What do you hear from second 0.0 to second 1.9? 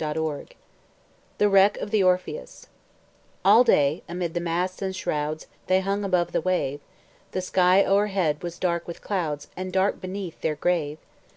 POPE THE WRECK OF